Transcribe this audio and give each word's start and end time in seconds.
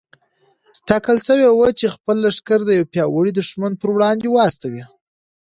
ټاکل 0.87 1.17
شوې 1.27 1.47
وه 1.51 1.69
چې 1.79 1.93
خپل 1.95 2.15
لښکر 2.25 2.59
د 2.65 2.69
يوه 2.77 2.89
پياوړي 2.93 3.31
دښمن 3.35 3.71
پر 3.81 3.89
وړاندې 3.95 4.27
واستوي. 4.31 4.83